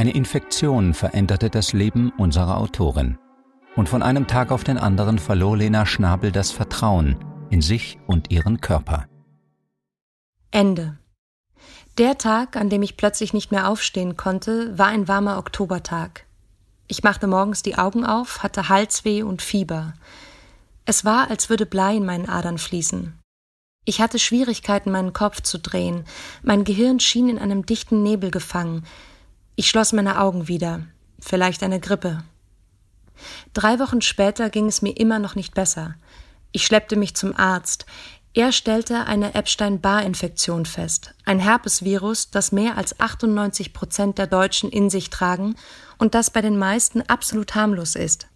Eine 0.00 0.12
Infektion 0.12 0.94
veränderte 0.94 1.50
das 1.50 1.74
Leben 1.74 2.10
unserer 2.16 2.56
Autorin. 2.56 3.18
Und 3.76 3.86
von 3.86 4.02
einem 4.02 4.26
Tag 4.26 4.50
auf 4.50 4.64
den 4.64 4.78
anderen 4.78 5.18
verlor 5.18 5.58
Lena 5.58 5.84
Schnabel 5.84 6.32
das 6.32 6.52
Vertrauen 6.52 7.22
in 7.50 7.60
sich 7.60 7.98
und 8.06 8.30
ihren 8.30 8.62
Körper. 8.62 9.04
Ende. 10.50 10.96
Der 11.98 12.16
Tag, 12.16 12.56
an 12.56 12.70
dem 12.70 12.82
ich 12.82 12.96
plötzlich 12.96 13.34
nicht 13.34 13.50
mehr 13.50 13.68
aufstehen 13.68 14.16
konnte, 14.16 14.78
war 14.78 14.86
ein 14.86 15.06
warmer 15.06 15.36
Oktobertag. 15.36 16.24
Ich 16.88 17.02
machte 17.02 17.26
morgens 17.26 17.60
die 17.60 17.76
Augen 17.76 18.06
auf, 18.06 18.42
hatte 18.42 18.70
Halsweh 18.70 19.22
und 19.22 19.42
Fieber. 19.42 19.92
Es 20.86 21.04
war, 21.04 21.28
als 21.28 21.50
würde 21.50 21.66
Blei 21.66 21.96
in 21.96 22.06
meinen 22.06 22.26
Adern 22.26 22.56
fließen. 22.56 23.18
Ich 23.84 24.00
hatte 24.00 24.18
Schwierigkeiten, 24.18 24.92
meinen 24.92 25.12
Kopf 25.12 25.42
zu 25.42 25.58
drehen. 25.58 26.04
Mein 26.42 26.64
Gehirn 26.64 27.00
schien 27.00 27.28
in 27.28 27.38
einem 27.38 27.66
dichten 27.66 28.02
Nebel 28.02 28.30
gefangen. 28.30 28.86
Ich 29.60 29.68
schloss 29.68 29.92
meine 29.92 30.18
Augen 30.18 30.48
wieder. 30.48 30.86
Vielleicht 31.18 31.62
eine 31.62 31.80
Grippe. 31.80 32.24
Drei 33.52 33.78
Wochen 33.78 34.00
später 34.00 34.48
ging 34.48 34.64
es 34.68 34.80
mir 34.80 34.96
immer 34.96 35.18
noch 35.18 35.34
nicht 35.34 35.52
besser. 35.52 35.96
Ich 36.50 36.64
schleppte 36.64 36.96
mich 36.96 37.14
zum 37.14 37.36
Arzt. 37.36 37.84
Er 38.32 38.52
stellte 38.52 39.04
eine 39.04 39.34
Epstein-Barr-Infektion 39.34 40.64
fest, 40.64 41.12
ein 41.26 41.40
Herpesvirus, 41.40 42.30
das 42.30 42.52
mehr 42.52 42.78
als 42.78 43.00
98 43.00 43.74
Prozent 43.74 44.16
der 44.16 44.28
Deutschen 44.28 44.70
in 44.70 44.88
sich 44.88 45.10
tragen 45.10 45.56
und 45.98 46.14
das 46.14 46.30
bei 46.30 46.40
den 46.40 46.56
meisten 46.56 47.02
absolut 47.02 47.54
harmlos 47.54 47.96
ist. 47.96 48.28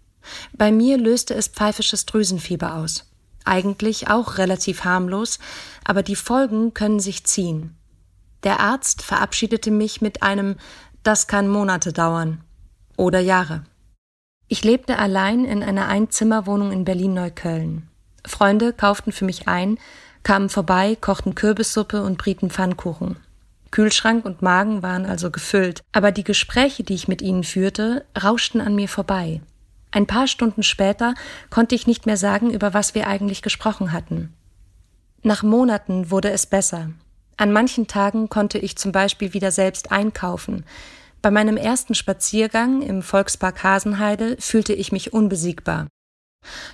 Bei 0.52 0.70
mir 0.70 0.98
löste 0.98 1.32
es 1.32 1.48
pfeifisches 1.48 2.04
Drüsenfieber 2.04 2.74
aus. 2.74 3.10
Eigentlich 3.46 4.08
auch 4.08 4.36
relativ 4.36 4.84
harmlos, 4.84 5.38
aber 5.84 6.02
die 6.02 6.16
Folgen 6.16 6.74
können 6.74 7.00
sich 7.00 7.24
ziehen. 7.24 7.78
Der 8.42 8.60
Arzt 8.60 9.00
verabschiedete 9.00 9.70
mich 9.70 10.02
mit 10.02 10.22
einem 10.22 10.56
Das 11.04 11.26
kann 11.26 11.48
Monate 11.48 11.92
dauern 11.92 12.40
oder 12.96 13.20
Jahre. 13.20 13.64
Ich 14.48 14.64
lebte 14.64 14.98
allein 14.98 15.44
in 15.44 15.62
einer 15.62 15.86
Einzimmerwohnung 15.86 16.72
in 16.72 16.86
Berlin-Neukölln. 16.86 17.86
Freunde 18.26 18.72
kauften 18.72 19.12
für 19.12 19.26
mich 19.26 19.46
ein, 19.46 19.78
kamen 20.22 20.48
vorbei, 20.48 20.96
kochten 20.98 21.34
Kürbissuppe 21.34 22.02
und 22.02 22.16
brieten 22.16 22.48
Pfannkuchen. 22.48 23.16
Kühlschrank 23.70 24.24
und 24.24 24.40
Magen 24.40 24.82
waren 24.82 25.04
also 25.04 25.30
gefüllt, 25.30 25.82
aber 25.92 26.10
die 26.10 26.24
Gespräche, 26.24 26.84
die 26.84 26.94
ich 26.94 27.06
mit 27.06 27.20
ihnen 27.20 27.44
führte, 27.44 28.06
rauschten 28.22 28.62
an 28.62 28.74
mir 28.74 28.88
vorbei. 28.88 29.42
Ein 29.90 30.06
paar 30.06 30.26
Stunden 30.26 30.62
später 30.62 31.14
konnte 31.50 31.74
ich 31.74 31.86
nicht 31.86 32.06
mehr 32.06 32.16
sagen, 32.16 32.50
über 32.50 32.72
was 32.72 32.94
wir 32.94 33.06
eigentlich 33.08 33.42
gesprochen 33.42 33.92
hatten. 33.92 34.32
Nach 35.22 35.42
Monaten 35.42 36.10
wurde 36.10 36.30
es 36.30 36.46
besser. 36.46 36.92
An 37.36 37.52
manchen 37.52 37.86
Tagen 37.86 38.28
konnte 38.28 38.58
ich 38.58 38.76
zum 38.76 38.92
Beispiel 38.92 39.32
wieder 39.32 39.50
selbst 39.50 39.90
einkaufen. 39.90 40.64
Bei 41.22 41.30
meinem 41.30 41.56
ersten 41.56 41.94
Spaziergang 41.94 42.82
im 42.82 43.02
Volkspark 43.02 43.62
Hasenheide 43.62 44.36
fühlte 44.38 44.74
ich 44.74 44.92
mich 44.92 45.12
unbesiegbar. 45.12 45.88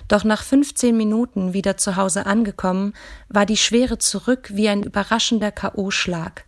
Doch 0.07 0.23
nach 0.23 0.43
15 0.43 0.95
Minuten 0.95 1.53
wieder 1.53 1.77
zu 1.77 1.95
Hause 1.95 2.25
angekommen, 2.25 2.93
war 3.29 3.45
die 3.45 3.57
Schwere 3.57 3.97
zurück 3.97 4.51
wie 4.53 4.67
ein 4.67 4.83
überraschender 4.83 5.51
K.O.-Schlag. 5.51 6.43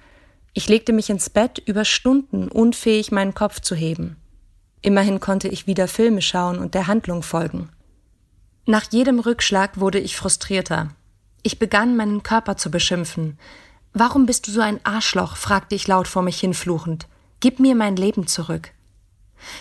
Ich 0.53 0.67
legte 0.69 0.93
mich 0.93 1.09
ins 1.09 1.29
Bett 1.29 1.61
über 1.65 1.85
Stunden, 1.85 2.49
unfähig, 2.49 3.11
meinen 3.11 3.33
Kopf 3.33 3.61
zu 3.61 3.75
heben. 3.75 4.17
Immerhin 4.81 5.19
konnte 5.19 5.47
ich 5.47 5.65
wieder 5.65 5.87
Filme 5.87 6.21
schauen 6.21 6.59
und 6.59 6.75
der 6.75 6.87
Handlung 6.87 7.23
folgen. 7.23 7.69
Nach 8.65 8.83
jedem 8.91 9.19
Rückschlag 9.19 9.79
wurde 9.79 9.99
ich 9.99 10.17
frustrierter. 10.17 10.89
Ich 11.41 11.57
begann, 11.57 11.95
meinen 11.95 12.23
Körper 12.23 12.57
zu 12.57 12.69
beschimpfen. 12.69 13.37
Warum 13.93 14.25
bist 14.25 14.47
du 14.47 14.51
so 14.51 14.61
ein 14.61 14.79
Arschloch? 14.83 15.35
fragte 15.37 15.75
ich 15.75 15.87
laut 15.87 16.07
vor 16.07 16.23
mich 16.23 16.39
hinfluchend. 16.39 17.07
Gib 17.39 17.59
mir 17.59 17.75
mein 17.75 17.95
Leben 17.95 18.25
zurück. 18.25 18.71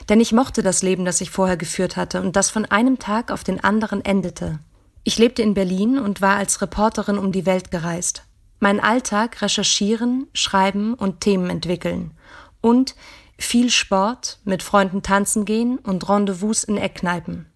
Denn 0.09 0.21
ich 0.21 0.33
mochte 0.33 0.63
das 0.63 0.83
Leben, 0.83 1.05
das 1.05 1.21
ich 1.21 1.31
vorher 1.31 1.57
geführt 1.57 1.97
hatte 1.97 2.23
und 2.23 2.35
das 2.37 2.49
von 2.49 2.65
einem 2.65 2.99
Tag 2.99 3.31
auf 3.31 3.45
den 3.45 3.63
anderen 3.63 4.05
endete. 4.05 4.61
Ich 5.05 5.19
lebte 5.19 5.43
in 5.43 5.55
Berlin 5.55 5.99
und 5.99 6.21
war 6.21 6.37
als 6.37 6.63
Reporterin 6.63 7.19
um 7.19 7.33
die 7.33 7.45
Welt 7.45 7.71
gereist. 7.71 8.25
Mein 8.61 8.81
Alltag 8.81 9.43
recherchieren, 9.43 10.29
schreiben 10.33 10.95
und 10.95 11.21
Themen 11.21 11.51
entwickeln. 11.51 12.13
Und 12.61 12.95
viel 13.37 13.71
Sport, 13.71 14.39
mit 14.45 14.63
Freunden 14.63 15.03
tanzen 15.03 15.45
gehen 15.45 15.79
und 15.79 16.09
Rendezvous 16.09 16.63
in 16.63 16.79
Eckkneipen. 16.79 17.47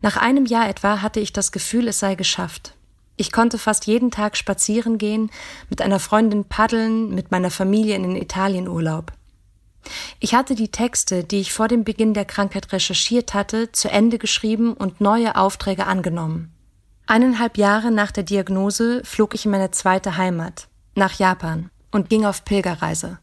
Nach 0.00 0.16
einem 0.16 0.46
Jahr 0.46 0.68
etwa 0.68 1.02
hatte 1.02 1.20
ich 1.20 1.32
das 1.32 1.52
Gefühl, 1.52 1.88
es 1.88 1.98
sei 1.98 2.14
geschafft. 2.14 2.74
Ich 3.16 3.32
konnte 3.32 3.58
fast 3.58 3.86
jeden 3.86 4.10
Tag 4.10 4.36
spazieren 4.36 4.98
gehen, 4.98 5.30
mit 5.70 5.80
einer 5.80 5.98
Freundin 5.98 6.44
paddeln, 6.44 7.14
mit 7.14 7.30
meiner 7.30 7.50
Familie 7.50 7.96
in 7.96 8.02
den 8.02 8.16
Italienurlaub. 8.16 9.12
Ich 10.20 10.34
hatte 10.34 10.54
die 10.54 10.70
Texte, 10.70 11.24
die 11.24 11.40
ich 11.40 11.52
vor 11.52 11.68
dem 11.68 11.84
Beginn 11.84 12.12
der 12.12 12.24
Krankheit 12.24 12.72
recherchiert 12.72 13.34
hatte, 13.34 13.72
zu 13.72 13.88
Ende 13.88 14.18
geschrieben 14.18 14.72
und 14.74 15.00
neue 15.00 15.36
Aufträge 15.36 15.86
angenommen. 15.86 16.52
Eineinhalb 17.06 17.56
Jahre 17.56 17.92
nach 17.92 18.10
der 18.10 18.24
Diagnose 18.24 19.00
flog 19.04 19.34
ich 19.34 19.44
in 19.44 19.52
meine 19.52 19.70
zweite 19.70 20.16
Heimat, 20.16 20.66
nach 20.96 21.18
Japan, 21.18 21.70
und 21.92 22.10
ging 22.10 22.24
auf 22.24 22.44
Pilgerreise. 22.44 23.18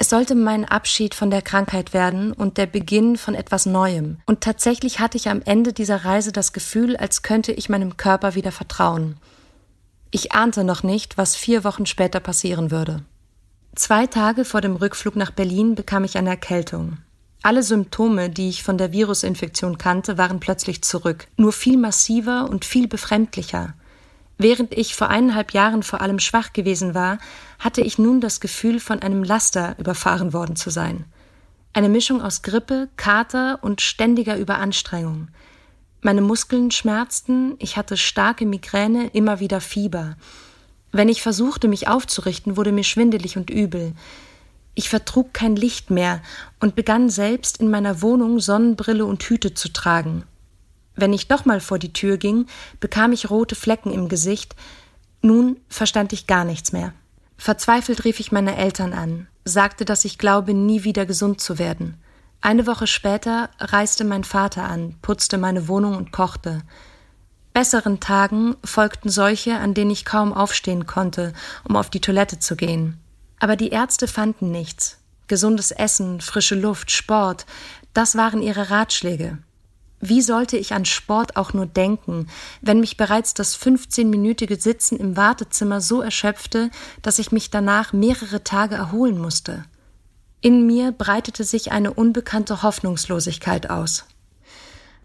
Es 0.00 0.10
sollte 0.10 0.36
mein 0.36 0.64
Abschied 0.64 1.12
von 1.12 1.28
der 1.28 1.42
Krankheit 1.42 1.92
werden 1.92 2.32
und 2.32 2.56
der 2.56 2.66
Beginn 2.66 3.16
von 3.16 3.34
etwas 3.34 3.66
Neuem. 3.66 4.18
Und 4.26 4.42
tatsächlich 4.42 5.00
hatte 5.00 5.16
ich 5.16 5.28
am 5.28 5.42
Ende 5.44 5.72
dieser 5.72 6.04
Reise 6.04 6.30
das 6.30 6.52
Gefühl, 6.52 6.96
als 6.96 7.22
könnte 7.22 7.50
ich 7.50 7.68
meinem 7.68 7.96
Körper 7.96 8.36
wieder 8.36 8.52
vertrauen. 8.52 9.16
Ich 10.12 10.30
ahnte 10.30 10.62
noch 10.62 10.84
nicht, 10.84 11.18
was 11.18 11.34
vier 11.34 11.64
Wochen 11.64 11.84
später 11.84 12.20
passieren 12.20 12.70
würde. 12.70 13.02
Zwei 13.74 14.06
Tage 14.06 14.44
vor 14.44 14.60
dem 14.60 14.76
Rückflug 14.76 15.16
nach 15.16 15.32
Berlin 15.32 15.74
bekam 15.74 16.04
ich 16.04 16.16
eine 16.16 16.30
Erkältung. 16.30 16.98
Alle 17.42 17.64
Symptome, 17.64 18.30
die 18.30 18.48
ich 18.48 18.62
von 18.62 18.78
der 18.78 18.92
Virusinfektion 18.92 19.78
kannte, 19.78 20.16
waren 20.16 20.38
plötzlich 20.38 20.82
zurück, 20.82 21.26
nur 21.36 21.52
viel 21.52 21.76
massiver 21.76 22.48
und 22.48 22.64
viel 22.64 22.86
befremdlicher. 22.86 23.74
Während 24.38 24.72
ich 24.72 24.94
vor 24.94 25.08
eineinhalb 25.08 25.52
Jahren 25.52 25.82
vor 25.82 26.00
allem 26.00 26.20
schwach 26.20 26.52
gewesen 26.52 26.94
war, 26.94 27.18
hatte 27.58 27.80
ich 27.80 27.98
nun 27.98 28.20
das 28.20 28.40
Gefühl, 28.40 28.78
von 28.78 29.02
einem 29.02 29.24
Laster 29.24 29.74
überfahren 29.78 30.32
worden 30.32 30.54
zu 30.54 30.70
sein. 30.70 31.04
Eine 31.72 31.88
Mischung 31.88 32.22
aus 32.22 32.42
Grippe, 32.42 32.88
Kater 32.96 33.58
und 33.62 33.80
ständiger 33.80 34.38
Überanstrengung. 34.38 35.28
Meine 36.02 36.20
Muskeln 36.20 36.70
schmerzten, 36.70 37.56
ich 37.58 37.76
hatte 37.76 37.96
starke 37.96 38.46
Migräne, 38.46 39.08
immer 39.08 39.40
wieder 39.40 39.60
Fieber. 39.60 40.16
Wenn 40.92 41.08
ich 41.08 41.20
versuchte, 41.20 41.66
mich 41.66 41.88
aufzurichten, 41.88 42.56
wurde 42.56 42.70
mir 42.70 42.84
schwindelig 42.84 43.36
und 43.36 43.50
übel. 43.50 43.92
Ich 44.74 44.88
vertrug 44.88 45.34
kein 45.34 45.56
Licht 45.56 45.90
mehr 45.90 46.22
und 46.60 46.76
begann 46.76 47.10
selbst 47.10 47.58
in 47.58 47.68
meiner 47.68 48.00
Wohnung 48.00 48.38
Sonnenbrille 48.38 49.04
und 49.04 49.22
Hüte 49.24 49.54
zu 49.54 49.72
tragen. 49.72 50.22
Wenn 50.98 51.12
ich 51.12 51.28
doch 51.28 51.44
mal 51.44 51.60
vor 51.60 51.78
die 51.78 51.92
Tür 51.92 52.16
ging, 52.16 52.46
bekam 52.80 53.12
ich 53.12 53.30
rote 53.30 53.54
Flecken 53.54 53.92
im 53.92 54.08
Gesicht. 54.08 54.56
Nun 55.22 55.56
verstand 55.68 56.12
ich 56.12 56.26
gar 56.26 56.44
nichts 56.44 56.72
mehr. 56.72 56.92
Verzweifelt 57.36 58.04
rief 58.04 58.18
ich 58.18 58.32
meine 58.32 58.56
Eltern 58.56 58.92
an, 58.92 59.28
sagte, 59.44 59.84
dass 59.84 60.04
ich 60.04 60.18
glaube, 60.18 60.54
nie 60.54 60.82
wieder 60.82 61.06
gesund 61.06 61.40
zu 61.40 61.60
werden. 61.60 61.96
Eine 62.40 62.66
Woche 62.66 62.88
später 62.88 63.48
reiste 63.60 64.02
mein 64.02 64.24
Vater 64.24 64.64
an, 64.64 64.96
putzte 65.00 65.38
meine 65.38 65.68
Wohnung 65.68 65.96
und 65.96 66.10
kochte. 66.10 66.62
Besseren 67.52 68.00
Tagen 68.00 68.56
folgten 68.64 69.08
solche, 69.08 69.56
an 69.56 69.74
denen 69.74 69.92
ich 69.92 70.04
kaum 70.04 70.32
aufstehen 70.32 70.86
konnte, 70.86 71.32
um 71.62 71.76
auf 71.76 71.90
die 71.90 72.00
Toilette 72.00 72.40
zu 72.40 72.56
gehen. 72.56 72.98
Aber 73.38 73.54
die 73.54 73.68
Ärzte 73.68 74.08
fanden 74.08 74.50
nichts. 74.50 74.98
Gesundes 75.28 75.70
Essen, 75.70 76.20
frische 76.20 76.56
Luft, 76.56 76.90
Sport, 76.90 77.46
das 77.94 78.16
waren 78.16 78.42
ihre 78.42 78.70
Ratschläge. 78.70 79.38
Wie 80.00 80.22
sollte 80.22 80.56
ich 80.56 80.74
an 80.74 80.84
Sport 80.84 81.36
auch 81.36 81.52
nur 81.52 81.66
denken, 81.66 82.28
wenn 82.60 82.80
mich 82.80 82.96
bereits 82.96 83.34
das 83.34 83.58
15-minütige 83.58 84.60
Sitzen 84.60 84.96
im 84.96 85.16
Wartezimmer 85.16 85.80
so 85.80 86.00
erschöpfte, 86.00 86.70
dass 87.02 87.18
ich 87.18 87.32
mich 87.32 87.50
danach 87.50 87.92
mehrere 87.92 88.44
Tage 88.44 88.76
erholen 88.76 89.18
musste? 89.18 89.64
In 90.40 90.66
mir 90.66 90.92
breitete 90.92 91.42
sich 91.42 91.72
eine 91.72 91.92
unbekannte 91.92 92.62
Hoffnungslosigkeit 92.62 93.70
aus. 93.70 94.04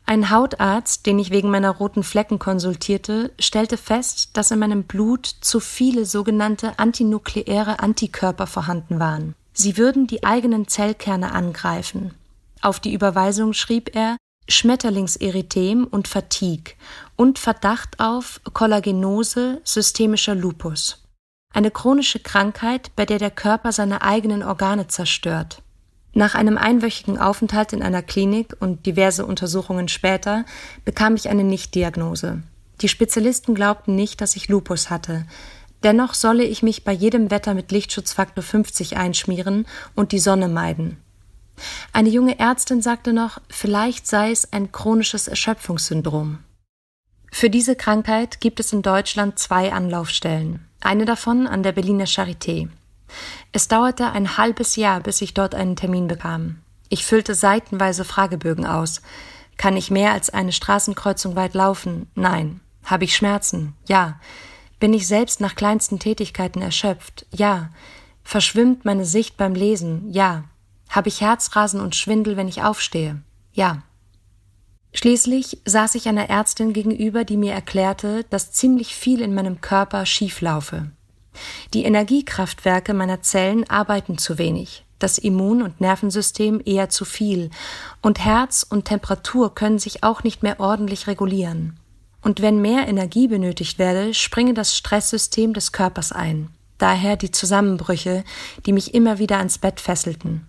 Ein 0.05 0.29
Hautarzt, 0.29 1.05
den 1.05 1.17
ich 1.17 1.31
wegen 1.31 1.49
meiner 1.49 1.71
roten 1.71 2.03
Flecken 2.03 2.37
konsultierte, 2.37 3.31
stellte 3.39 3.77
fest, 3.77 4.31
dass 4.33 4.51
in 4.51 4.59
meinem 4.59 4.83
Blut 4.83 5.25
zu 5.25 5.59
viele 5.59 6.05
sogenannte 6.05 6.77
antinukleäre 6.77 7.79
Antikörper 7.79 8.45
vorhanden 8.45 8.99
waren. 8.99 9.33
Sie 9.53 9.77
würden 9.77 10.05
die 10.05 10.23
eigenen 10.23 10.67
Zellkerne 10.67 11.31
angreifen. 11.31 12.13
Auf 12.61 12.79
die 12.79 12.93
Überweisung 12.93 13.53
schrieb 13.53 13.95
er 13.95 14.17
Schmetterlingserythem 14.47 15.85
und 15.85 16.07
Fatigue 16.07 16.73
und 17.15 17.39
Verdacht 17.39 17.99
auf 17.99 18.41
Kollagenose 18.53 19.61
systemischer 19.63 20.35
Lupus. 20.35 21.03
Eine 21.53 21.71
chronische 21.71 22.19
Krankheit, 22.19 22.91
bei 22.95 23.05
der 23.05 23.19
der 23.19 23.31
Körper 23.31 23.71
seine 23.71 24.01
eigenen 24.01 24.43
Organe 24.43 24.87
zerstört. 24.87 25.61
Nach 26.13 26.35
einem 26.35 26.57
einwöchigen 26.57 27.17
Aufenthalt 27.17 27.73
in 27.73 27.81
einer 27.81 28.03
Klinik 28.03 28.55
und 28.59 28.85
diverse 28.85 29.25
Untersuchungen 29.25 29.87
später 29.87 30.45
bekam 30.85 31.15
ich 31.15 31.29
eine 31.29 31.43
Nichtdiagnose. 31.43 32.43
Die 32.81 32.89
Spezialisten 32.89 33.55
glaubten 33.55 33.95
nicht, 33.95 34.21
dass 34.21 34.35
ich 34.35 34.49
Lupus 34.49 34.89
hatte. 34.89 35.25
Dennoch 35.83 36.13
solle 36.13 36.43
ich 36.43 36.63
mich 36.63 36.83
bei 36.83 36.91
jedem 36.91 37.31
Wetter 37.31 37.53
mit 37.53 37.71
Lichtschutzfaktor 37.71 38.43
50 38.43 38.97
einschmieren 38.97 39.65
und 39.95 40.11
die 40.11 40.19
Sonne 40.19 40.47
meiden. 40.47 40.97
Eine 41.91 42.09
junge 42.09 42.39
Ärztin 42.39 42.81
sagte 42.81 43.13
noch, 43.13 43.39
vielleicht 43.49 44.07
sei 44.07 44.31
es 44.31 44.51
ein 44.53 44.71
chronisches 44.71 45.27
Erschöpfungssyndrom. 45.27 46.39
Für 47.31 47.49
diese 47.49 47.75
Krankheit 47.75 48.41
gibt 48.41 48.59
es 48.59 48.73
in 48.73 48.83
Deutschland 48.83 49.39
zwei 49.39 49.73
Anlaufstellen, 49.73 50.67
eine 50.81 51.05
davon 51.05 51.47
an 51.47 51.63
der 51.63 51.71
Berliner 51.71 52.05
Charité. 52.05 52.69
Es 53.51 53.67
dauerte 53.67 54.11
ein 54.11 54.37
halbes 54.37 54.75
Jahr, 54.75 54.99
bis 54.99 55.21
ich 55.21 55.33
dort 55.33 55.55
einen 55.55 55.75
Termin 55.75 56.07
bekam. 56.07 56.57
Ich 56.89 57.05
füllte 57.05 57.33
seitenweise 57.33 58.05
Fragebögen 58.05 58.65
aus. 58.65 59.01
Kann 59.57 59.77
ich 59.77 59.91
mehr 59.91 60.11
als 60.11 60.29
eine 60.29 60.51
Straßenkreuzung 60.51 61.35
weit 61.35 61.53
laufen? 61.53 62.07
Nein. 62.15 62.59
Habe 62.83 63.05
ich 63.05 63.15
Schmerzen? 63.15 63.73
Ja. 63.87 64.19
Bin 64.79 64.93
ich 64.93 65.07
selbst 65.07 65.39
nach 65.41 65.55
kleinsten 65.55 65.99
Tätigkeiten 65.99 66.61
erschöpft? 66.61 67.25
Ja. 67.31 67.69
Verschwimmt 68.23 68.85
meine 68.85 69.05
Sicht 69.05 69.37
beim 69.37 69.55
Lesen? 69.55 70.11
Ja. 70.11 70.43
Habe 70.93 71.09
ich 71.09 71.19
Herzrasen 71.19 71.81
und 71.81 71.95
Schwindel, 71.95 72.37
wenn 72.37 72.47
ich 72.47 72.63
aufstehe? 72.63 73.21
Ja. 73.51 73.83
Schließlich 74.93 75.57
saß 75.65 75.95
ich 75.95 76.07
einer 76.07 76.29
Ärztin 76.29 76.71
gegenüber, 76.71 77.25
die 77.25 77.35
mir 77.35 77.51
erklärte, 77.51 78.23
dass 78.29 78.53
ziemlich 78.53 78.95
viel 78.95 79.19
in 79.19 79.33
meinem 79.33 79.59
Körper 79.59 80.05
schief 80.05 80.39
laufe. 80.39 80.91
Die 81.73 81.83
Energiekraftwerke 81.83 82.93
meiner 82.93 83.21
Zellen 83.21 83.69
arbeiten 83.69 84.17
zu 84.17 84.37
wenig 84.37 84.85
das 85.03 85.17
Immun- 85.17 85.61
und 85.61 85.81
Nervensystem 85.81 86.61
eher 86.63 86.89
zu 86.89 87.03
viel, 87.03 87.51
und 88.01 88.23
Herz 88.23 88.65
und 88.67 88.85
Temperatur 88.85 89.53
können 89.53 89.77
sich 89.77 90.01
auch 90.01 90.23
nicht 90.23 90.41
mehr 90.43 90.61
ordentlich 90.61 91.07
regulieren. 91.07 91.77
Und 92.21 92.41
wenn 92.41 92.61
mehr 92.61 92.87
Energie 92.87 93.27
benötigt 93.27 93.79
werde, 93.79 94.13
springe 94.13 94.53
das 94.53 94.77
Stresssystem 94.77 95.53
des 95.53 95.73
Körpers 95.73 96.13
ein. 96.13 96.51
Daher 96.77 97.17
die 97.17 97.31
Zusammenbrüche, 97.31 98.23
die 98.65 98.71
mich 98.71 98.93
immer 98.93 99.19
wieder 99.19 99.37
ans 99.39 99.57
Bett 99.57 99.81
fesselten. 99.81 100.47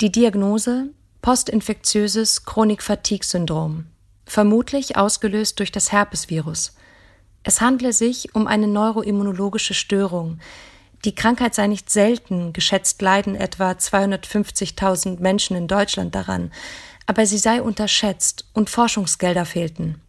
Die 0.00 0.10
Diagnose 0.10 0.88
postinfektiöses 1.20 2.46
Chronik-Fatigue-Syndrom, 2.46 3.84
vermutlich 4.24 4.96
ausgelöst 4.96 5.58
durch 5.58 5.72
das 5.72 5.92
Herpesvirus. 5.92 6.74
Es 7.42 7.60
handle 7.60 7.92
sich 7.92 8.34
um 8.34 8.46
eine 8.46 8.66
neuroimmunologische 8.66 9.74
Störung, 9.74 10.38
die 11.04 11.14
Krankheit 11.14 11.54
sei 11.54 11.66
nicht 11.66 11.90
selten, 11.90 12.54
geschätzt 12.54 13.02
leiden 13.02 13.34
etwa 13.34 13.72
250.000 13.72 15.20
Menschen 15.20 15.54
in 15.54 15.68
Deutschland 15.68 16.14
daran, 16.14 16.50
aber 17.04 17.26
sie 17.26 17.38
sei 17.38 17.60
unterschätzt 17.60 18.46
und 18.54 18.70
Forschungsgelder 18.70 19.44
fehlten. 19.44 20.00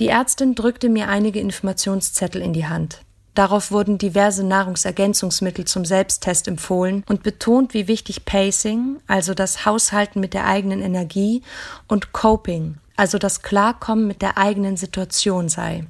Die 0.00 0.08
Ärztin 0.08 0.56
drückte 0.56 0.88
mir 0.88 1.08
einige 1.08 1.38
Informationszettel 1.38 2.42
in 2.42 2.52
die 2.52 2.66
Hand. 2.66 3.05
Darauf 3.36 3.70
wurden 3.70 3.98
diverse 3.98 4.44
Nahrungsergänzungsmittel 4.44 5.66
zum 5.66 5.84
Selbsttest 5.84 6.48
empfohlen 6.48 7.04
und 7.06 7.22
betont, 7.22 7.74
wie 7.74 7.86
wichtig 7.86 8.24
Pacing, 8.24 8.98
also 9.06 9.34
das 9.34 9.66
Haushalten 9.66 10.20
mit 10.20 10.32
der 10.32 10.46
eigenen 10.46 10.80
Energie, 10.80 11.42
und 11.86 12.12
Coping, 12.12 12.78
also 12.96 13.18
das 13.18 13.42
Klarkommen 13.42 14.06
mit 14.06 14.22
der 14.22 14.38
eigenen 14.38 14.78
Situation 14.78 15.50
sei. 15.50 15.84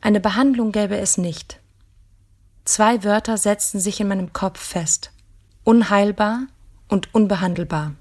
Eine 0.00 0.18
Behandlung 0.18 0.72
gäbe 0.72 0.98
es 0.98 1.16
nicht. 1.16 1.60
Zwei 2.64 3.04
Wörter 3.04 3.38
setzten 3.38 3.78
sich 3.78 4.00
in 4.00 4.08
meinem 4.08 4.32
Kopf 4.32 4.58
fest. 4.58 5.12
Unheilbar 5.62 6.40
und 6.88 7.14
unbehandelbar. 7.14 7.92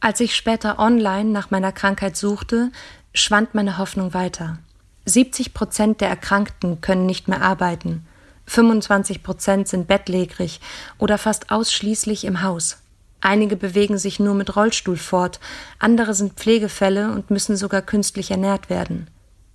Als 0.00 0.20
ich 0.20 0.34
später 0.34 0.78
online 0.78 1.28
nach 1.28 1.50
meiner 1.50 1.72
Krankheit 1.72 2.16
suchte, 2.16 2.72
schwand 3.12 3.54
meine 3.54 3.76
Hoffnung 3.76 4.14
weiter. 4.14 4.60
70 5.04 5.52
Prozent 5.52 6.00
der 6.00 6.08
Erkrankten 6.08 6.80
können 6.80 7.04
nicht 7.04 7.28
mehr 7.28 7.42
arbeiten. 7.42 8.06
25 8.46 9.22
Prozent 9.22 9.68
sind 9.68 9.86
bettlägerig 9.86 10.60
oder 10.98 11.18
fast 11.18 11.50
ausschließlich 11.50 12.24
im 12.24 12.42
Haus. 12.42 12.78
Einige 13.20 13.56
bewegen 13.56 13.96
sich 13.96 14.20
nur 14.20 14.34
mit 14.34 14.54
Rollstuhl 14.54 14.98
fort, 14.98 15.40
andere 15.78 16.12
sind 16.12 16.34
Pflegefälle 16.34 17.10
und 17.10 17.30
müssen 17.30 17.56
sogar 17.56 17.80
künstlich 17.80 18.30
ernährt 18.30 18.68
werden. 18.68 19.08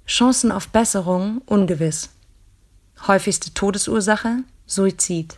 Chancen 0.08 0.52
auf 0.52 0.70
Besserung 0.70 1.44
ungewiss. 1.46 2.10
Häufigste 3.08 3.54
Todesursache 3.54 4.38
Suizid. 4.66 5.38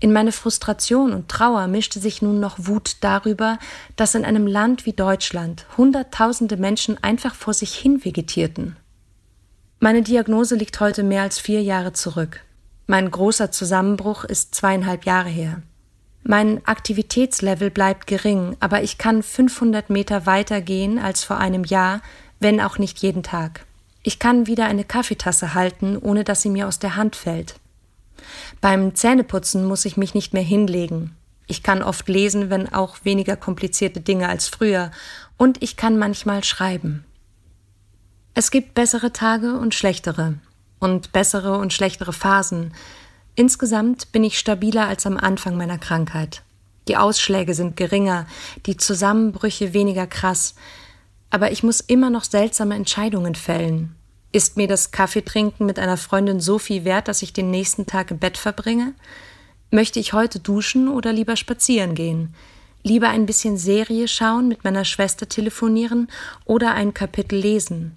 In 0.00 0.12
meine 0.12 0.32
Frustration 0.32 1.12
und 1.12 1.28
Trauer 1.28 1.66
mischte 1.66 2.00
sich 2.00 2.20
nun 2.20 2.40
noch 2.40 2.56
Wut 2.58 2.96
darüber, 3.00 3.58
dass 3.96 4.14
in 4.14 4.24
einem 4.24 4.46
Land 4.46 4.84
wie 4.84 4.92
Deutschland 4.92 5.64
Hunderttausende 5.76 6.56
Menschen 6.56 7.02
einfach 7.02 7.34
vor 7.34 7.54
sich 7.54 7.74
hin 7.74 8.04
vegetierten. 8.04 8.76
Meine 9.80 10.02
Diagnose 10.02 10.56
liegt 10.56 10.80
heute 10.80 11.04
mehr 11.04 11.22
als 11.22 11.38
vier 11.38 11.62
Jahre 11.62 11.92
zurück. 11.92 12.40
Mein 12.86 13.10
großer 13.10 13.50
Zusammenbruch 13.50 14.24
ist 14.24 14.54
zweieinhalb 14.54 15.06
Jahre 15.06 15.30
her. 15.30 15.62
Mein 16.22 16.66
Aktivitätslevel 16.66 17.70
bleibt 17.70 18.06
gering, 18.06 18.56
aber 18.60 18.82
ich 18.82 18.98
kann 18.98 19.22
500 19.22 19.90
Meter 19.90 20.26
weiter 20.26 20.60
gehen 20.60 20.98
als 20.98 21.24
vor 21.24 21.38
einem 21.38 21.64
Jahr, 21.64 22.00
wenn 22.40 22.60
auch 22.60 22.78
nicht 22.78 22.98
jeden 22.98 23.22
Tag. 23.22 23.66
Ich 24.02 24.18
kann 24.18 24.46
wieder 24.46 24.66
eine 24.66 24.84
Kaffeetasse 24.84 25.54
halten, 25.54 25.96
ohne 25.96 26.24
dass 26.24 26.42
sie 26.42 26.50
mir 26.50 26.68
aus 26.68 26.78
der 26.78 26.96
Hand 26.96 27.16
fällt. 27.16 27.56
Beim 28.60 28.94
Zähneputzen 28.94 29.64
muss 29.64 29.84
ich 29.84 29.96
mich 29.96 30.14
nicht 30.14 30.34
mehr 30.34 30.42
hinlegen. 30.42 31.16
Ich 31.46 31.62
kann 31.62 31.82
oft 31.82 32.08
lesen, 32.08 32.50
wenn 32.50 32.72
auch 32.72 32.96
weniger 33.02 33.36
komplizierte 33.36 34.00
Dinge 34.00 34.28
als 34.28 34.48
früher, 34.48 34.90
und 35.36 35.62
ich 35.62 35.76
kann 35.76 35.98
manchmal 35.98 36.44
schreiben. 36.44 37.04
Es 38.34 38.50
gibt 38.50 38.74
bessere 38.74 39.12
Tage 39.12 39.58
und 39.58 39.74
schlechtere, 39.74 40.34
und 40.84 41.12
bessere 41.12 41.58
und 41.58 41.72
schlechtere 41.72 42.12
Phasen. 42.12 42.74
Insgesamt 43.34 44.12
bin 44.12 44.22
ich 44.22 44.38
stabiler 44.38 44.86
als 44.86 45.06
am 45.06 45.16
Anfang 45.16 45.56
meiner 45.56 45.78
Krankheit. 45.78 46.42
Die 46.86 46.98
Ausschläge 46.98 47.54
sind 47.54 47.76
geringer, 47.76 48.26
die 48.66 48.76
Zusammenbrüche 48.76 49.72
weniger 49.72 50.06
krass, 50.06 50.54
aber 51.30 51.50
ich 51.50 51.62
muss 51.62 51.80
immer 51.80 52.10
noch 52.10 52.24
seltsame 52.24 52.74
Entscheidungen 52.74 53.34
fällen. 53.34 53.96
Ist 54.30 54.56
mir 54.56 54.68
das 54.68 54.90
Kaffeetrinken 54.90 55.64
mit 55.64 55.78
einer 55.78 55.96
Freundin 55.96 56.38
so 56.40 56.58
viel 56.58 56.84
wert, 56.84 57.08
dass 57.08 57.22
ich 57.22 57.32
den 57.32 57.50
nächsten 57.50 57.86
Tag 57.86 58.10
im 58.10 58.18
Bett 58.18 58.36
verbringe? 58.36 58.92
Möchte 59.70 59.98
ich 59.98 60.12
heute 60.12 60.38
duschen 60.38 60.88
oder 60.88 61.12
lieber 61.12 61.36
spazieren 61.36 61.94
gehen? 61.94 62.34
Lieber 62.82 63.08
ein 63.08 63.24
bisschen 63.24 63.56
Serie 63.56 64.06
schauen, 64.06 64.48
mit 64.48 64.62
meiner 64.62 64.84
Schwester 64.84 65.28
telefonieren 65.28 66.08
oder 66.44 66.74
ein 66.74 66.92
Kapitel 66.92 67.38
lesen? 67.38 67.96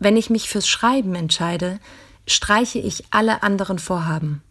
Wenn 0.00 0.16
ich 0.16 0.30
mich 0.30 0.48
fürs 0.48 0.66
Schreiben 0.66 1.14
entscheide, 1.14 1.78
streiche 2.26 2.78
ich 2.78 3.04
alle 3.10 3.42
anderen 3.42 3.78
Vorhaben. 3.78 4.42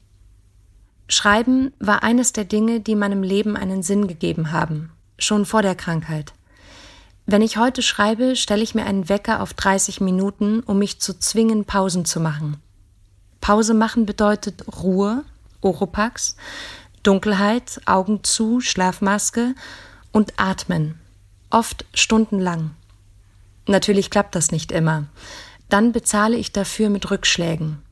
Schreiben 1.08 1.74
war 1.80 2.04
eines 2.04 2.34
der 2.34 2.46
Dinge, 2.46 2.82
die 2.82 2.96
meinem 2.96 3.24
Leben 3.24 3.58
einen 3.58 3.82
Sinn 3.82 4.08
gegeben 4.08 4.52
haben, 4.52 4.92
schon 5.18 5.46
vor 5.46 5.64
der 5.64 5.74
Krankheit. 5.74 6.34
Wenn 7.26 7.42
ich 7.42 7.58
heute 7.58 7.82
schreibe, 7.82 8.36
stelle 8.36 8.62
ich 8.62 8.76
mir 8.76 8.86
einen 8.86 9.10
Wecker 9.10 9.42
auf 9.42 9.56
30 9.56 10.02
Minuten, 10.02 10.62
um 10.62 10.78
mich 10.78 11.02
zu 11.02 11.18
zwingen, 11.18 11.66
Pausen 11.66 12.06
zu 12.06 12.20
machen. 12.20 12.58
Pause 13.42 13.74
machen 13.74 14.06
bedeutet 14.06 14.66
Ruhe, 14.84 15.24
Oropax, 15.62 16.36
Dunkelheit, 17.02 17.82
Augen 17.88 18.24
zu, 18.24 18.62
Schlafmaske 18.62 19.56
und 20.12 20.34
Atmen. 20.38 21.00
Oft 21.50 21.86
stundenlang. 21.96 22.76
Natürlich 23.70 24.10
klappt 24.10 24.34
das 24.34 24.52
nicht 24.52 24.72
immer. 24.72 25.06
Dann 25.70 25.92
bezahle 25.92 26.36
ich 26.36 26.52
dafür 26.52 26.90
mit 26.90 27.12
Rückschlägen. 27.12 27.84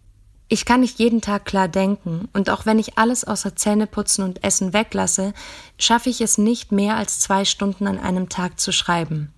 Ich 0.49 0.65
kann 0.65 0.79
nicht 0.79 0.97
jeden 0.97 1.21
Tag 1.21 1.45
klar 1.45 1.67
denken, 1.67 2.29
und 2.33 2.49
auch 2.49 2.65
wenn 2.65 2.79
ich 2.79 2.97
alles 2.97 3.25
außer 3.25 3.55
Zähneputzen 3.55 4.23
und 4.23 4.43
Essen 4.43 4.73
weglasse, 4.73 5.35
schaffe 5.77 6.09
ich 6.09 6.19
es 6.21 6.39
nicht 6.39 6.71
mehr 6.71 6.95
als 6.95 7.19
zwei 7.19 7.45
Stunden 7.45 7.85
an 7.85 7.99
einem 7.99 8.27
Tag 8.27 8.59
zu 8.59 8.71
schreiben. 8.71 9.31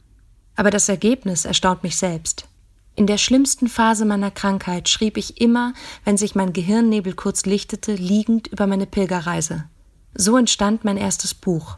Aber 0.56 0.70
das 0.70 0.88
Ergebnis 0.88 1.44
erstaunt 1.44 1.84
mich 1.84 1.98
selbst. 1.98 2.46
In 2.96 3.06
der 3.06 3.18
schlimmsten 3.18 3.68
Phase 3.68 4.06
meiner 4.06 4.32
Krankheit 4.32 4.88
schrieb 4.88 5.18
ich 5.18 5.42
immer, 5.42 5.74
wenn 6.06 6.16
sich 6.16 6.36
mein 6.36 6.54
Gehirnnebel 6.54 7.16
kurz 7.16 7.46
lichtete, 7.46 7.96
liegend 7.96 8.48
über 8.48 8.66
meine 8.66 8.86
Pilgerreise. 8.86 9.66
So 10.14 10.38
entstand 10.38 10.86
mein 10.86 10.98
erstes 10.98 11.34
Buch. 11.34 11.78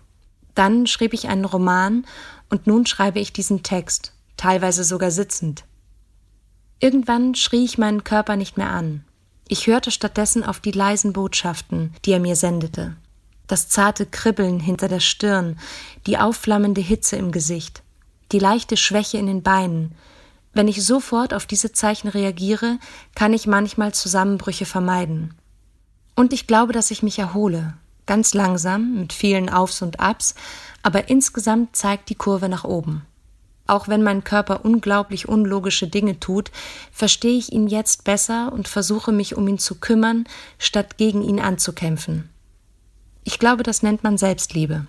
Dann 0.53 0.85
schrieb 0.85 1.13
ich 1.13 1.29
einen 1.29 1.45
Roman 1.45 2.05
und 2.51 2.67
nun 2.67 2.85
schreibe 2.85 3.19
ich 3.19 3.33
diesen 3.33 3.63
Text, 3.63 4.13
teilweise 4.41 4.83
sogar 4.83 5.11
sitzend. 5.11 5.65
Irgendwann 6.79 7.35
schrie 7.35 7.63
ich 7.63 7.77
meinen 7.77 8.03
Körper 8.03 8.35
nicht 8.35 8.57
mehr 8.57 8.71
an. 8.71 9.03
Ich 9.47 9.67
hörte 9.67 9.91
stattdessen 9.91 10.43
auf 10.43 10.59
die 10.59 10.71
leisen 10.71 11.13
Botschaften, 11.13 11.93
die 12.05 12.11
er 12.13 12.19
mir 12.19 12.35
sendete. 12.35 12.95
Das 13.45 13.69
zarte 13.69 14.07
Kribbeln 14.07 14.59
hinter 14.59 14.87
der 14.87 14.99
Stirn, 14.99 15.59
die 16.07 16.17
aufflammende 16.17 16.81
Hitze 16.81 17.17
im 17.17 17.31
Gesicht, 17.31 17.83
die 18.31 18.39
leichte 18.39 18.77
Schwäche 18.77 19.19
in 19.19 19.27
den 19.27 19.43
Beinen. 19.43 19.93
Wenn 20.53 20.67
ich 20.67 20.83
sofort 20.83 21.35
auf 21.35 21.45
diese 21.45 21.71
Zeichen 21.71 22.07
reagiere, 22.07 22.79
kann 23.13 23.33
ich 23.33 23.45
manchmal 23.45 23.93
Zusammenbrüche 23.93 24.65
vermeiden. 24.65 25.35
Und 26.15 26.33
ich 26.33 26.47
glaube, 26.47 26.73
dass 26.73 26.89
ich 26.89 27.03
mich 27.03 27.19
erhole. 27.19 27.75
Ganz 28.07 28.33
langsam, 28.33 28.95
mit 28.95 29.13
vielen 29.13 29.49
Aufs 29.49 29.83
und 29.83 29.99
Abs, 29.99 30.33
aber 30.81 31.09
insgesamt 31.09 31.75
zeigt 31.75 32.09
die 32.09 32.15
Kurve 32.15 32.49
nach 32.49 32.63
oben. 32.63 33.05
Auch 33.71 33.87
wenn 33.87 34.03
mein 34.03 34.25
Körper 34.25 34.65
unglaublich 34.65 35.29
unlogische 35.29 35.87
Dinge 35.87 36.19
tut, 36.19 36.51
verstehe 36.91 37.37
ich 37.37 37.53
ihn 37.53 37.67
jetzt 37.67 38.03
besser 38.03 38.51
und 38.51 38.67
versuche 38.67 39.13
mich 39.13 39.37
um 39.37 39.47
ihn 39.47 39.59
zu 39.59 39.75
kümmern, 39.75 40.25
statt 40.59 40.97
gegen 40.97 41.21
ihn 41.21 41.39
anzukämpfen. 41.39 42.27
Ich 43.23 43.39
glaube, 43.39 43.63
das 43.63 43.81
nennt 43.81 44.03
man 44.03 44.17
Selbstliebe. 44.17 44.87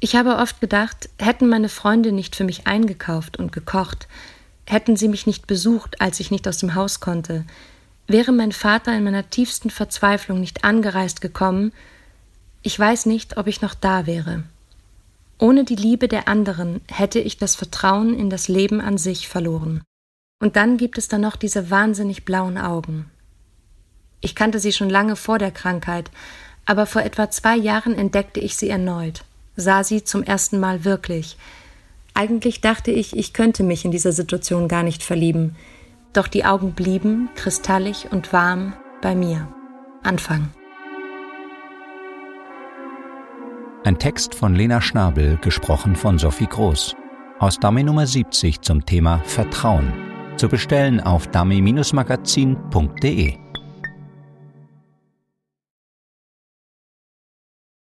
Ich 0.00 0.16
habe 0.16 0.38
oft 0.38 0.62
gedacht, 0.62 1.10
hätten 1.18 1.50
meine 1.50 1.68
Freunde 1.68 2.12
nicht 2.12 2.34
für 2.34 2.44
mich 2.44 2.66
eingekauft 2.66 3.38
und 3.38 3.52
gekocht, 3.52 4.08
hätten 4.64 4.96
sie 4.96 5.08
mich 5.08 5.26
nicht 5.26 5.46
besucht, 5.46 6.00
als 6.00 6.18
ich 6.18 6.30
nicht 6.30 6.48
aus 6.48 6.56
dem 6.56 6.74
Haus 6.74 6.98
konnte, 6.98 7.44
wäre 8.06 8.32
mein 8.32 8.52
Vater 8.52 8.96
in 8.96 9.04
meiner 9.04 9.28
tiefsten 9.28 9.68
Verzweiflung 9.68 10.40
nicht 10.40 10.64
angereist 10.64 11.20
gekommen, 11.20 11.72
ich 12.62 12.78
weiß 12.78 13.04
nicht, 13.04 13.36
ob 13.36 13.48
ich 13.48 13.60
noch 13.60 13.74
da 13.74 14.06
wäre. 14.06 14.44
Ohne 15.38 15.64
die 15.64 15.76
Liebe 15.76 16.08
der 16.08 16.28
anderen 16.28 16.80
hätte 16.88 17.18
ich 17.18 17.38
das 17.38 17.56
Vertrauen 17.56 18.18
in 18.18 18.30
das 18.30 18.48
Leben 18.48 18.80
an 18.80 18.98
sich 18.98 19.28
verloren. 19.28 19.82
Und 20.40 20.56
dann 20.56 20.76
gibt 20.76 20.98
es 20.98 21.08
da 21.08 21.18
noch 21.18 21.36
diese 21.36 21.70
wahnsinnig 21.70 22.24
blauen 22.24 22.58
Augen. 22.58 23.10
Ich 24.20 24.34
kannte 24.34 24.58
sie 24.58 24.72
schon 24.72 24.90
lange 24.90 25.16
vor 25.16 25.38
der 25.38 25.50
Krankheit, 25.50 26.10
aber 26.66 26.86
vor 26.86 27.02
etwa 27.02 27.30
zwei 27.30 27.56
Jahren 27.56 27.94
entdeckte 27.94 28.40
ich 28.40 28.56
sie 28.56 28.70
erneut, 28.70 29.24
sah 29.56 29.84
sie 29.84 30.04
zum 30.04 30.22
ersten 30.22 30.58
Mal 30.58 30.84
wirklich. 30.84 31.36
Eigentlich 32.14 32.60
dachte 32.60 32.90
ich, 32.90 33.16
ich 33.16 33.32
könnte 33.32 33.64
mich 33.64 33.84
in 33.84 33.90
dieser 33.90 34.12
Situation 34.12 34.68
gar 34.68 34.82
nicht 34.82 35.02
verlieben, 35.02 35.56
doch 36.12 36.28
die 36.28 36.44
Augen 36.44 36.72
blieben 36.72 37.28
kristallig 37.34 38.08
und 38.12 38.32
warm 38.32 38.72
bei 39.02 39.14
mir. 39.14 39.48
Anfang. 40.02 40.50
Ein 43.84 43.98
Text 43.98 44.34
von 44.34 44.54
Lena 44.54 44.80
Schnabel, 44.80 45.36
gesprochen 45.42 45.94
von 45.94 46.18
Sophie 46.18 46.46
Groß. 46.46 46.96
Aus 47.38 47.58
Dummy 47.58 47.82
Nummer 47.82 48.06
70 48.06 48.62
zum 48.62 48.86
Thema 48.86 49.18
Vertrauen. 49.24 49.92
Zu 50.38 50.48
bestellen 50.48 51.00
auf 51.00 51.26
dummy-magazin.de. 51.26 53.43